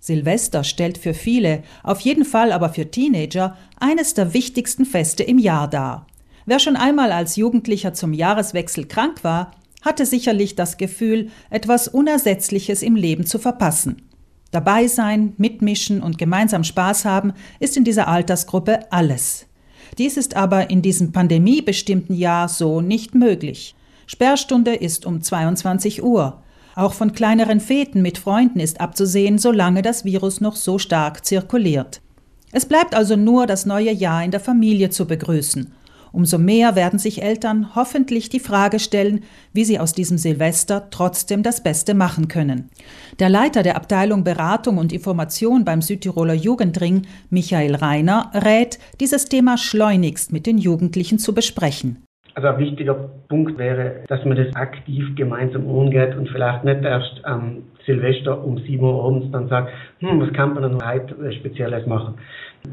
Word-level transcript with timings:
Silvester 0.00 0.64
stellt 0.64 0.98
für 0.98 1.14
viele, 1.14 1.62
auf 1.82 2.00
jeden 2.00 2.24
Fall 2.24 2.52
aber 2.52 2.70
für 2.70 2.90
Teenager, 2.90 3.56
eines 3.78 4.14
der 4.14 4.32
wichtigsten 4.32 4.84
Feste 4.84 5.22
im 5.22 5.38
Jahr 5.38 5.68
dar. 5.68 6.06
Wer 6.46 6.58
schon 6.60 6.76
einmal 6.76 7.12
als 7.12 7.36
Jugendlicher 7.36 7.92
zum 7.92 8.12
Jahreswechsel 8.12 8.86
krank 8.86 9.22
war, 9.24 9.52
hatte 9.82 10.06
sicherlich 10.06 10.56
das 10.56 10.76
Gefühl, 10.76 11.30
etwas 11.50 11.88
Unersetzliches 11.88 12.82
im 12.82 12.96
Leben 12.96 13.26
zu 13.26 13.38
verpassen. 13.38 14.02
Dabei 14.50 14.86
sein, 14.88 15.34
mitmischen 15.36 16.02
und 16.02 16.16
gemeinsam 16.16 16.64
Spaß 16.64 17.04
haben 17.04 17.34
ist 17.60 17.76
in 17.76 17.84
dieser 17.84 18.08
Altersgruppe 18.08 18.90
alles. 18.90 19.46
Dies 19.98 20.16
ist 20.16 20.36
aber 20.36 20.70
in 20.70 20.80
diesem 20.82 21.12
pandemiebestimmten 21.12 22.16
Jahr 22.16 22.48
so 22.48 22.80
nicht 22.80 23.14
möglich. 23.14 23.74
Sperrstunde 24.06 24.74
ist 24.74 25.04
um 25.04 25.20
22 25.20 26.02
Uhr. 26.02 26.42
Auch 26.78 26.92
von 26.92 27.12
kleineren 27.12 27.58
Feten 27.58 28.02
mit 28.02 28.18
Freunden 28.18 28.60
ist 28.60 28.80
abzusehen, 28.80 29.38
solange 29.38 29.82
das 29.82 30.04
Virus 30.04 30.40
noch 30.40 30.54
so 30.54 30.78
stark 30.78 31.24
zirkuliert. 31.24 32.00
Es 32.52 32.66
bleibt 32.66 32.94
also 32.94 33.16
nur 33.16 33.46
das 33.46 33.66
neue 33.66 33.90
Jahr 33.90 34.22
in 34.22 34.30
der 34.30 34.40
Familie 34.40 34.88
zu 34.88 35.06
begrüßen 35.06 35.72
Umso 36.12 36.38
mehr 36.38 36.74
werden 36.74 36.98
sich 36.98 37.22
Eltern 37.22 37.74
hoffentlich 37.74 38.28
die 38.28 38.40
Frage 38.40 38.78
stellen, 38.78 39.24
wie 39.52 39.64
sie 39.64 39.78
aus 39.78 39.92
diesem 39.92 40.18
Silvester 40.18 40.88
trotzdem 40.90 41.42
das 41.42 41.62
Beste 41.62 41.94
machen 41.94 42.28
können. 42.28 42.70
Der 43.18 43.28
Leiter 43.28 43.62
der 43.62 43.76
Abteilung 43.76 44.24
Beratung 44.24 44.78
und 44.78 44.92
Information 44.92 45.64
beim 45.64 45.82
Südtiroler 45.82 46.34
Jugendring, 46.34 47.02
Michael 47.30 47.74
Reiner, 47.74 48.30
rät, 48.34 48.78
dieses 49.00 49.26
Thema 49.26 49.58
schleunigst 49.58 50.32
mit 50.32 50.46
den 50.46 50.58
Jugendlichen 50.58 51.18
zu 51.18 51.34
besprechen. 51.34 52.02
Also 52.38 52.50
ein 52.50 52.58
wichtiger 52.58 52.94
Punkt 53.28 53.58
wäre, 53.58 54.04
dass 54.06 54.24
man 54.24 54.36
das 54.36 54.54
aktiv 54.54 55.16
gemeinsam 55.16 55.66
umgeht 55.66 56.16
und 56.16 56.28
vielleicht 56.28 56.62
nicht 56.62 56.84
erst 56.84 57.20
am 57.24 57.64
Silvester 57.84 58.44
um 58.44 58.58
7 58.58 58.80
Uhr 58.80 59.04
abends 59.04 59.26
dann 59.32 59.48
sagt, 59.48 59.72
hm, 59.98 60.20
was 60.20 60.32
kann 60.34 60.54
man 60.54 60.62
denn 60.62 60.88
heute 60.88 61.32
Spezielles 61.32 61.84
machen? 61.88 62.14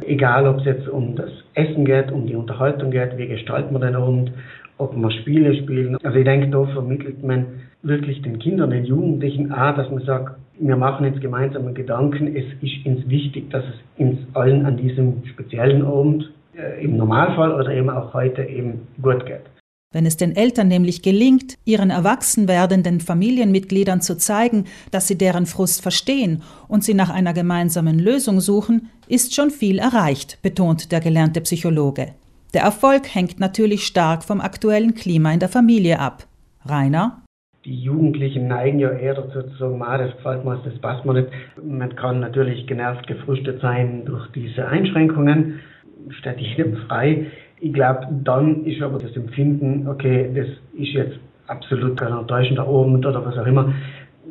Egal, 0.05 0.45
ob 0.45 0.59
es 0.59 0.65
jetzt 0.65 0.87
um 0.87 1.15
das 1.15 1.31
Essen 1.55 1.83
geht, 1.83 2.11
um 2.11 2.27
die 2.27 2.35
Unterhaltung 2.35 2.91
geht, 2.91 3.17
wie 3.17 3.25
gestaltet 3.25 3.71
man 3.71 3.81
den 3.81 3.95
Abend, 3.95 4.33
ob 4.77 4.95
man 4.95 5.09
Spiele 5.09 5.55
spielen. 5.55 5.97
Also 6.03 6.15
ich 6.15 6.25
denke, 6.25 6.49
da 6.49 6.63
vermittelt 6.67 7.23
man 7.23 7.47
wirklich 7.81 8.21
den 8.21 8.37
Kindern, 8.37 8.69
den 8.69 8.85
Jugendlichen 8.85 9.51
auch, 9.51 9.75
dass 9.75 9.89
man 9.89 10.03
sagt, 10.03 10.35
wir 10.59 10.75
machen 10.75 11.07
jetzt 11.07 11.21
gemeinsam 11.21 11.65
einen 11.65 11.73
Gedanken, 11.73 12.35
es 12.35 12.45
ist 12.61 12.85
uns 12.85 13.09
wichtig, 13.09 13.49
dass 13.49 13.63
es 13.63 13.99
uns 13.99 14.19
allen 14.35 14.63
an 14.67 14.77
diesem 14.77 15.25
speziellen 15.25 15.83
Abend 15.83 16.31
äh, 16.55 16.83
im 16.83 16.97
Normalfall 16.97 17.51
oder 17.51 17.71
eben 17.71 17.89
auch 17.89 18.13
heute 18.13 18.43
eben 18.43 18.87
gut 19.01 19.25
geht. 19.25 19.54
Wenn 19.95 20.05
es 20.05 20.17
den 20.17 20.35
Eltern 20.35 20.67
nämlich 20.67 21.03
gelingt, 21.03 21.55
ihren 21.63 21.89
erwachsen 21.89 22.49
werdenden 22.49 22.99
Familienmitgliedern 22.99 24.01
zu 24.01 24.17
zeigen, 24.17 24.65
dass 24.91 25.07
sie 25.07 25.17
deren 25.17 25.45
Frust 25.45 25.81
verstehen 25.81 26.43
und 26.67 26.83
sie 26.83 26.93
nach 26.93 27.09
einer 27.09 27.31
gemeinsamen 27.31 27.97
Lösung 27.97 28.41
suchen, 28.41 28.89
ist 29.07 29.33
schon 29.33 29.51
viel 29.51 29.79
erreicht, 29.79 30.41
betont 30.41 30.91
der 30.91 30.99
gelernte 30.99 31.39
Psychologe. 31.39 32.07
Der 32.53 32.63
Erfolg 32.63 33.15
hängt 33.15 33.39
natürlich 33.39 33.85
stark 33.85 34.25
vom 34.25 34.41
aktuellen 34.41 34.95
Klima 34.95 35.31
in 35.31 35.39
der 35.39 35.47
Familie 35.47 35.97
ab. 36.01 36.25
Rainer? 36.65 37.21
Die 37.63 37.79
Jugendlichen 37.79 38.49
neigen 38.49 38.79
ja 38.79 38.89
eher 38.89 39.13
dazu 39.13 39.43
zu 39.43 39.57
sagen, 39.57 39.79
das 39.79 40.11
gefällt 40.17 40.43
mir, 40.43 40.57
das 40.65 40.77
passt 40.79 41.05
mir 41.05 41.13
nicht. 41.13 41.29
Man 41.63 41.95
kann 41.95 42.19
natürlich 42.19 42.67
genervt, 42.67 43.07
gefrustet 43.07 43.61
sein 43.61 44.03
durch 44.03 44.29
diese 44.33 44.67
Einschränkungen, 44.67 45.61
dich 46.09 46.57
nicht 46.57 46.77
frei. 46.89 47.27
Ich 47.59 47.73
glaube, 47.73 48.07
dann 48.23 48.65
ist 48.65 48.81
aber 48.81 48.99
das 48.99 49.15
Empfinden, 49.15 49.87
okay, 49.87 50.29
das 50.35 50.47
ist 50.79 50.93
jetzt 50.93 51.17
absolut 51.47 51.97
kein 51.97 52.11
enttäuschender 52.11 52.67
Abend 52.67 53.05
oder 53.05 53.25
was 53.25 53.37
auch 53.37 53.45
immer, 53.45 53.73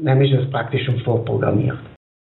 nämlich 0.01 0.33
es 0.33 0.51
praktisch 0.51 0.85
schon 0.85 1.01
vorprogrammiert. 1.01 1.79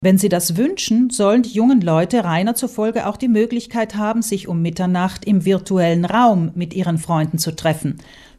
Wenn 0.00 0.18
Sie 0.18 0.28
das 0.28 0.58
wünschen, 0.58 1.08
sollen 1.08 1.42
die 1.42 1.54
jungen 1.54 1.80
Leute 1.80 2.24
Rainer 2.24 2.54
zufolge 2.54 3.06
auch 3.06 3.16
die 3.16 3.28
Möglichkeit 3.28 3.96
haben, 3.96 4.20
sich 4.20 4.48
um 4.48 4.60
Mitternacht 4.60 5.24
im 5.24 5.46
virtuellen 5.46 6.04
Raum 6.04 6.52
mit 6.54 6.74
ihren 6.74 6.98
Freunden 6.98 7.38
zu 7.38 7.56
treffen. 7.56 7.96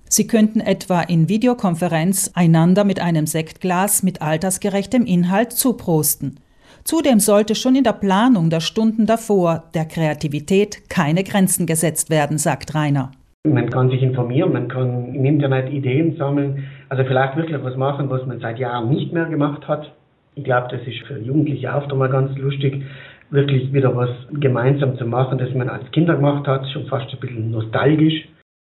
Sie 0.08 0.28
könnten 0.28 0.60
etwa 0.60 1.02
in 1.02 1.28
Videokonferenz 1.28 2.32
einander 2.36 2.84
mit 2.84 3.02
einem 3.02 3.26
Sektglas 3.26 4.04
mit 4.04 4.22
altersgerechtem 4.22 5.06
Inhalt 5.06 5.54
zuprosten. 5.54 6.40
Zudem 6.88 7.18
sollte 7.20 7.56
schon 7.56 7.76
in 7.76 7.84
der 7.84 7.94
Planung 7.94 8.52
der 8.52 8.60
Stunden 8.60 9.08
davor 9.08 9.64
der 9.74 9.86
Kreativität 9.86 10.88
keine 10.88 11.24
Grenzen 11.24 11.66
gesetzt 11.66 12.12
werden, 12.12 12.38
sagt 12.38 12.76
Rainer. 12.76 13.10
Man 13.44 13.72
kann 13.72 13.90
sich 13.90 14.04
informieren, 14.04 14.54
man 14.54 14.68
kann 14.68 15.16
im 15.16 15.26
Internet 15.26 15.74
Ideen 15.74 16.16
sammeln, 16.16 16.64
also 16.90 17.04
vielleicht 17.04 17.38
wirklich 17.38 17.64
was 17.64 17.76
machen, 17.76 18.08
was 18.12 18.24
man 18.28 18.40
seit 18.40 18.60
Jahren 18.60 18.90
nicht 18.90 19.12
mehr 19.12 19.26
gemacht 19.26 19.68
hat. 19.68 19.92
Ich 20.36 20.44
glaube, 20.44 20.68
das 20.70 20.86
ist 20.86 21.00
für 21.08 21.18
Jugendliche 21.18 21.74
auch 21.74 21.92
mal 21.96 22.10
ganz 22.10 22.38
lustig, 22.38 22.84
wirklich 23.32 23.74
wieder 23.74 23.96
was 23.96 24.12
gemeinsam 24.40 24.96
zu 24.96 25.08
machen, 25.08 25.40
das 25.40 25.52
man 25.56 25.70
als 25.70 25.90
Kinder 25.92 26.16
gemacht 26.16 26.46
hat, 26.46 26.70
schon 26.70 26.86
fast 26.86 27.12
ein 27.12 27.20
bisschen 27.20 27.50
nostalgisch. 27.50 28.28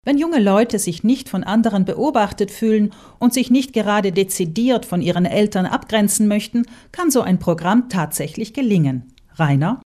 Wenn 0.06 0.20
junge 0.20 0.40
Leute 0.40 0.78
sich 0.78 1.04
nicht 1.04 1.30
von 1.30 1.44
anderen 1.44 1.84
beobachtet 1.84 2.52
fühlen 2.52 2.92
und 3.20 3.34
sich 3.34 3.50
nicht 3.50 3.74
gerade 3.74 4.12
dezidiert 4.12 4.86
von 4.86 5.02
ihren 5.02 5.26
Eltern 5.26 5.66
abgrenzen 5.66 6.28
möchten, 6.28 6.62
kann 6.92 7.10
so 7.10 7.22
ein 7.22 7.40
Programm 7.40 7.90
tatsächlich 7.90 8.54
gelingen. 8.54 9.12
Rainer? 9.36 9.82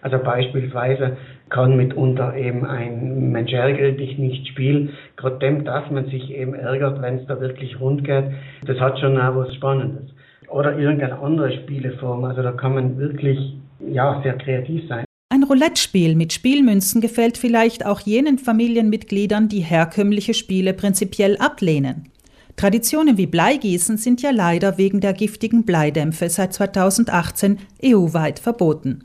Also 0.00 0.18
beispielsweise 0.18 1.16
kann 1.48 1.76
mitunter 1.76 2.36
eben 2.36 2.64
ein 2.64 3.32
Mensch 3.32 3.52
ärgere 3.52 3.92
dich 3.92 4.16
nicht 4.16 4.46
spielen, 4.46 4.90
gerade 5.16 5.38
dem, 5.40 5.64
dass 5.64 5.90
man 5.90 6.06
sich 6.06 6.30
eben 6.30 6.54
ärgert, 6.54 7.02
wenn 7.02 7.18
es 7.18 7.26
da 7.26 7.40
wirklich 7.40 7.80
rund 7.80 8.04
geht, 8.04 8.26
das 8.66 8.78
hat 8.78 9.00
schon 9.00 9.18
auch 9.18 9.34
was 9.34 9.52
Spannendes. 9.56 10.14
Oder 10.48 10.78
irgendeine 10.78 11.18
andere 11.18 11.50
Spieleform, 11.50 12.24
also 12.24 12.42
da 12.42 12.52
kann 12.52 12.74
man 12.74 12.98
wirklich 12.98 13.56
ja, 13.80 14.20
sehr 14.22 14.38
kreativ 14.38 14.86
sein. 14.88 15.03
Roulette-Spiel 15.44 16.14
mit 16.14 16.32
Spielmünzen 16.32 17.00
gefällt 17.00 17.38
vielleicht 17.38 17.86
auch 17.86 18.00
jenen 18.00 18.38
Familienmitgliedern, 18.38 19.48
die 19.48 19.60
herkömmliche 19.60 20.34
Spiele 20.34 20.74
prinzipiell 20.74 21.36
ablehnen. 21.38 22.10
Traditionen 22.56 23.16
wie 23.16 23.26
Bleigießen 23.26 23.96
sind 23.96 24.22
ja 24.22 24.30
leider 24.30 24.78
wegen 24.78 25.00
der 25.00 25.12
giftigen 25.12 25.64
Bleidämpfe 25.64 26.28
seit 26.28 26.52
2018 26.52 27.58
EU-weit 27.84 28.38
verboten. 28.38 29.04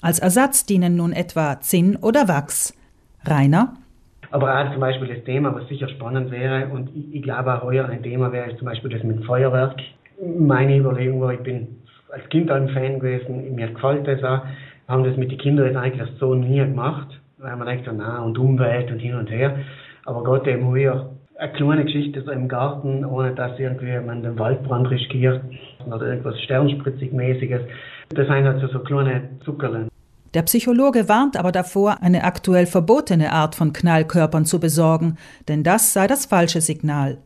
Als 0.00 0.18
Ersatz 0.18 0.66
dienen 0.66 0.96
nun 0.96 1.12
etwa 1.12 1.60
Zinn 1.60 1.96
oder 1.96 2.28
Wachs. 2.28 2.74
Rainer? 3.24 3.74
Aber 4.30 4.60
auch 4.60 4.72
zum 4.72 4.80
Beispiel 4.80 5.08
das 5.08 5.24
Thema, 5.24 5.54
was 5.54 5.68
sicher 5.68 5.88
spannend 5.88 6.30
wäre, 6.30 6.68
und 6.68 6.90
ich, 6.94 7.16
ich 7.16 7.22
glaube 7.22 7.54
auch 7.54 7.62
heuer 7.62 7.88
ein 7.88 8.02
Thema 8.02 8.32
wäre 8.32 8.56
zum 8.56 8.66
Beispiel 8.66 8.90
das 8.90 9.02
mit 9.02 9.24
Feuerwerk. 9.24 9.76
Meine 10.38 10.76
Überlegung 10.76 11.20
war, 11.20 11.34
ich 11.34 11.40
bin 11.40 11.68
als 12.10 12.28
Kind 12.30 12.50
ein 12.50 12.68
Fan 12.70 12.98
gewesen, 12.98 13.54
mir 13.54 13.68
gefällt 13.68 14.06
das 14.06 14.22
auch 14.24 14.40
haben 14.88 15.04
das 15.04 15.16
mit 15.16 15.30
den 15.30 15.38
Kindern 15.38 15.66
jetzt 15.66 15.76
eigentlich 15.76 16.08
so 16.18 16.34
nie 16.34 16.58
gemacht, 16.58 17.08
weil 17.38 17.56
man 17.56 17.66
denkt, 17.66 17.88
na, 17.92 18.22
und 18.22 18.38
Umwelt 18.38 18.90
und 18.90 18.98
hin 18.98 19.14
und 19.14 19.30
her. 19.30 19.58
Aber 20.04 20.22
Gott 20.22 20.46
eben 20.46 20.74
hier 20.74 21.10
eine 21.38 21.52
kleine 21.52 21.84
Geschichte 21.84 22.22
so 22.22 22.30
im 22.30 22.48
Garten, 22.48 23.04
ohne 23.04 23.34
dass 23.34 23.58
irgendwie 23.58 23.98
man 24.00 24.22
den 24.22 24.38
Waldbrand 24.38 24.90
riskiert 24.90 25.42
oder 25.86 26.06
irgendwas 26.06 26.40
Sternspritzig-mäßiges. 26.40 27.60
Das 28.10 28.26
sind 28.26 28.46
also 28.46 28.68
so 28.68 28.78
kleine 28.80 29.28
Zuckerlen. 29.44 29.88
Der 30.34 30.42
Psychologe 30.42 31.08
warnt 31.08 31.36
aber 31.36 31.52
davor, 31.52 31.98
eine 32.02 32.24
aktuell 32.24 32.66
verbotene 32.66 33.32
Art 33.32 33.54
von 33.54 33.72
Knallkörpern 33.72 34.44
zu 34.44 34.60
besorgen, 34.60 35.16
denn 35.48 35.62
das 35.62 35.92
sei 35.92 36.06
das 36.06 36.26
falsche 36.26 36.60
Signal. 36.60 37.18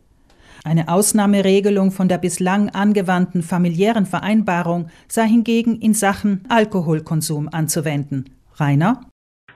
Eine 0.62 0.88
Ausnahmeregelung 0.88 1.90
von 1.90 2.08
der 2.08 2.18
bislang 2.18 2.68
angewandten 2.68 3.42
familiären 3.42 4.04
Vereinbarung 4.04 4.88
sei 5.08 5.26
hingegen 5.26 5.76
in 5.80 5.94
Sachen 5.94 6.42
Alkoholkonsum 6.50 7.48
anzuwenden. 7.50 8.26
Rainer? 8.56 9.00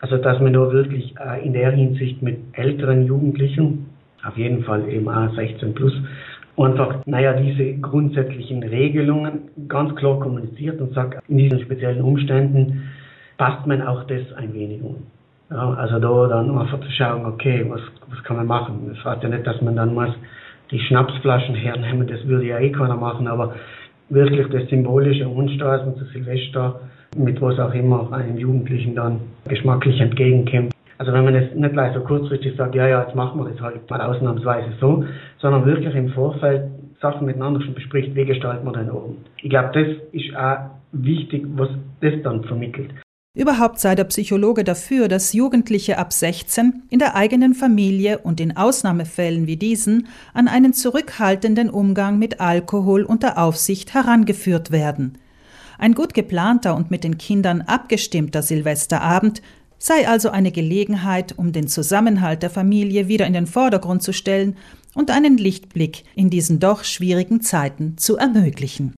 Also, 0.00 0.16
dass 0.16 0.40
man 0.40 0.54
da 0.54 0.72
wirklich 0.72 1.14
äh, 1.18 1.44
in 1.44 1.52
der 1.52 1.72
Hinsicht 1.72 2.22
mit 2.22 2.38
älteren 2.52 3.06
Jugendlichen, 3.06 3.86
auf 4.26 4.36
jeden 4.38 4.64
Fall 4.64 4.88
eben 4.88 5.08
auch 5.08 5.34
16 5.34 5.74
plus, 5.74 5.92
einfach, 6.56 7.04
naja, 7.04 7.34
diese 7.34 7.74
grundsätzlichen 7.80 8.62
Regelungen 8.62 9.50
ganz 9.68 9.94
klar 9.96 10.18
kommuniziert 10.20 10.80
und 10.80 10.94
sagt, 10.94 11.22
in 11.28 11.36
diesen 11.36 11.60
speziellen 11.60 12.02
Umständen 12.02 12.90
passt 13.36 13.66
man 13.66 13.82
auch 13.82 14.04
das 14.04 14.32
ein 14.36 14.54
wenig 14.54 14.82
um. 14.82 14.96
Ja, 15.50 15.74
also 15.74 15.98
da 15.98 16.28
dann 16.28 16.56
einfach 16.56 16.80
zu 16.80 16.90
schauen, 16.90 17.26
okay, 17.26 17.64
was, 17.68 17.80
was 18.08 18.22
kann 18.24 18.36
man 18.36 18.46
machen? 18.46 18.90
Das 18.94 19.04
heißt 19.04 19.22
ja 19.22 19.28
nicht, 19.28 19.46
dass 19.46 19.60
man 19.60 19.76
dann 19.76 19.94
muss 19.94 20.14
die 20.70 20.80
Schnapsflaschen 20.80 21.54
hernehmen, 21.54 22.06
das 22.06 22.26
würde 22.26 22.46
ja 22.46 22.58
eh 22.58 22.70
keiner 22.70 22.96
machen, 22.96 23.28
aber 23.28 23.54
wirklich 24.08 24.46
das 24.48 24.68
symbolische 24.68 25.28
Unstraßen 25.28 25.96
zu 25.96 26.04
Silvester, 26.06 26.80
mit 27.16 27.40
was 27.40 27.58
auch 27.58 27.72
immer 27.74 28.12
einem 28.12 28.38
Jugendlichen 28.38 28.94
dann 28.94 29.20
geschmacklich 29.48 30.00
entgegenkommt. 30.00 30.72
Also 30.98 31.12
wenn 31.12 31.24
man 31.24 31.34
jetzt 31.34 31.54
nicht 31.54 31.72
gleich 31.72 31.92
so 31.94 32.00
kurzfristig 32.00 32.56
sagt, 32.56 32.74
ja, 32.74 32.86
ja, 32.86 33.02
jetzt 33.02 33.14
machen 33.14 33.40
wir 33.40 33.50
das 33.50 33.60
halt 33.60 33.88
mal 33.90 34.00
ausnahmsweise 34.00 34.68
so, 34.80 35.04
sondern 35.38 35.66
wirklich 35.66 35.94
im 35.94 36.10
Vorfeld 36.10 36.62
Sachen 37.00 37.26
miteinander 37.26 37.60
schon 37.60 37.74
bespricht, 37.74 38.14
wie 38.14 38.24
gestalten 38.24 38.64
wir 38.64 38.72
den 38.72 38.88
Abend. 38.88 39.18
Ich 39.42 39.50
glaube, 39.50 39.70
das 39.74 39.88
ist 40.12 40.36
auch 40.36 40.70
wichtig, 40.92 41.44
was 41.56 41.68
das 42.00 42.14
dann 42.22 42.44
vermittelt. 42.44 42.90
Überhaupt 43.36 43.80
sei 43.80 43.96
der 43.96 44.04
Psychologe 44.04 44.62
dafür, 44.62 45.08
dass 45.08 45.32
Jugendliche 45.32 45.98
ab 45.98 46.12
16 46.12 46.84
in 46.88 47.00
der 47.00 47.16
eigenen 47.16 47.52
Familie 47.52 48.18
und 48.18 48.40
in 48.40 48.56
Ausnahmefällen 48.56 49.48
wie 49.48 49.56
diesen 49.56 50.06
an 50.34 50.46
einen 50.46 50.72
zurückhaltenden 50.72 51.68
Umgang 51.68 52.16
mit 52.20 52.38
Alkohol 52.40 53.02
unter 53.02 53.36
Aufsicht 53.38 53.92
herangeführt 53.92 54.70
werden. 54.70 55.18
Ein 55.78 55.94
gut 55.94 56.14
geplanter 56.14 56.76
und 56.76 56.92
mit 56.92 57.02
den 57.02 57.18
Kindern 57.18 57.62
abgestimmter 57.62 58.40
Silvesterabend 58.40 59.42
sei 59.78 60.06
also 60.06 60.30
eine 60.30 60.52
Gelegenheit, 60.52 61.36
um 61.36 61.50
den 61.50 61.66
Zusammenhalt 61.66 62.44
der 62.44 62.50
Familie 62.50 63.08
wieder 63.08 63.26
in 63.26 63.32
den 63.32 63.48
Vordergrund 63.48 64.04
zu 64.04 64.12
stellen 64.12 64.56
und 64.94 65.10
einen 65.10 65.38
Lichtblick 65.38 66.04
in 66.14 66.30
diesen 66.30 66.60
doch 66.60 66.84
schwierigen 66.84 67.40
Zeiten 67.40 67.98
zu 67.98 68.16
ermöglichen. 68.16 68.92